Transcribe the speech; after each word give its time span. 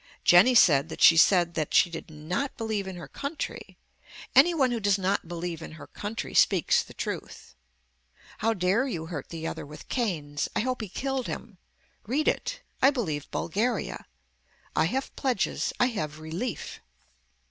Jenny 0.23 0.55
said 0.55 0.89
that 0.89 0.99
she 1.03 1.15
said 1.15 1.53
that 1.53 1.75
she 1.75 1.91
did 1.91 2.09
not 2.09 2.57
believe 2.57 2.87
in 2.87 2.95
her 2.95 3.07
country. 3.07 3.77
Any 4.35 4.51
one 4.51 4.71
who 4.71 4.79
does 4.79 4.97
not 4.97 5.27
believe 5.27 5.61
in 5.61 5.73
her 5.73 5.85
country 5.85 6.33
speaks 6.33 6.81
the 6.81 6.95
truth. 6.95 7.53
How 8.39 8.55
dare 8.55 8.87
you 8.87 9.05
hurt 9.05 9.29
the 9.29 9.45
other 9.45 9.63
with 9.63 9.89
canes. 9.89 10.49
I 10.55 10.61
hope 10.61 10.81
he 10.81 10.89
killed 10.89 11.27
him. 11.27 11.59
Read 12.07 12.27
it. 12.27 12.61
I 12.81 12.89
believe 12.89 13.29
Bulgaria. 13.29 14.07
I 14.75 14.85
have 14.85 15.15
pledges. 15.15 15.71
I 15.79 15.89
have 15.89 16.17
relief. 16.19 16.81